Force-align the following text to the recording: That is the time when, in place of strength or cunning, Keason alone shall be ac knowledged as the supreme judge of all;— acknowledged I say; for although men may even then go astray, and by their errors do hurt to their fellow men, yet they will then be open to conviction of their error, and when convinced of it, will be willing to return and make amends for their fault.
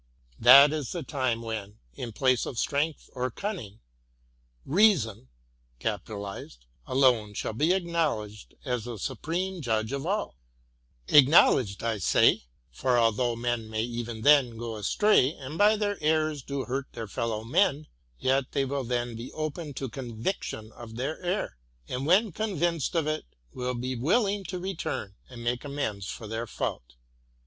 That 0.39 0.73
is 0.73 0.93
the 0.93 1.03
time 1.03 1.43
when, 1.43 1.77
in 1.93 2.11
place 2.11 2.47
of 2.47 2.57
strength 2.57 3.07
or 3.13 3.29
cunning, 3.29 3.81
Keason 4.67 5.27
alone 6.87 7.33
shall 7.35 7.53
be 7.53 7.71
ac 7.71 7.85
knowledged 7.85 8.55
as 8.65 8.85
the 8.85 8.97
supreme 8.97 9.61
judge 9.61 9.91
of 9.91 10.07
all;— 10.07 10.37
acknowledged 11.09 11.83
I 11.83 11.99
say; 11.99 12.45
for 12.71 12.97
although 12.97 13.35
men 13.35 13.69
may 13.69 13.83
even 13.83 14.23
then 14.23 14.57
go 14.57 14.75
astray, 14.77 15.33
and 15.35 15.55
by 15.59 15.75
their 15.77 15.99
errors 16.01 16.41
do 16.41 16.65
hurt 16.65 16.91
to 16.93 16.95
their 16.95 17.07
fellow 17.07 17.43
men, 17.43 17.85
yet 18.19 18.53
they 18.53 18.65
will 18.65 18.83
then 18.83 19.15
be 19.15 19.31
open 19.33 19.75
to 19.75 19.87
conviction 19.87 20.71
of 20.71 20.95
their 20.95 21.21
error, 21.21 21.57
and 21.87 22.07
when 22.07 22.31
convinced 22.31 22.95
of 22.95 23.05
it, 23.05 23.25
will 23.53 23.75
be 23.75 23.95
willing 23.95 24.45
to 24.45 24.57
return 24.57 25.13
and 25.29 25.43
make 25.43 25.63
amends 25.63 26.07
for 26.07 26.25
their 26.27 26.47
fault. 26.47 26.95